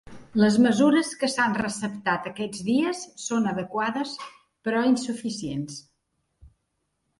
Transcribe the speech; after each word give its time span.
Les 0.43 0.55
mesures 0.61 1.11
que 1.23 1.29
s’han 1.33 1.53
receptat 1.59 2.25
aquests 2.31 2.63
dies 2.71 3.03
són 3.27 3.47
adequades 3.53 4.17
però 4.41 4.83
insuficients. 4.95 5.81